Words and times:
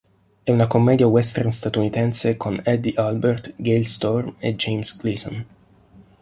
È 0.41 0.49
una 0.49 0.65
commedia 0.65 1.05
western 1.05 1.51
statunitense 1.51 2.35
con 2.35 2.59
Eddie 2.63 2.95
Albert, 2.95 3.53
Gale 3.55 3.83
Storm 3.83 4.33
e 4.39 4.55
James 4.55 4.97
Gleason. 4.99 5.45